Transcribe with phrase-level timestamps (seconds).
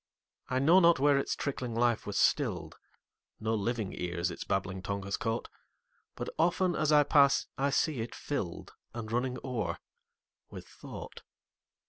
[0.49, 2.73] I know not where its trickling life was still'd;
[3.39, 5.47] No living ears its babbling tongue has caught;
[6.15, 9.77] But often, as I pass, I see it fill'dAnd running o'er
[10.49, 11.21] with thought.